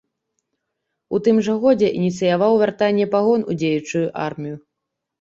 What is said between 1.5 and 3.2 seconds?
годзе ініцыяваў вяртанне